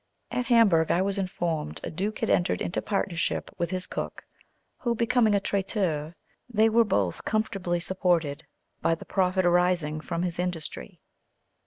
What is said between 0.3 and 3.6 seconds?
At Hamburg, I was informed, a duke had entered into partnership